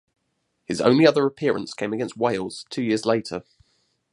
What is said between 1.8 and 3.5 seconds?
against Wales two years later.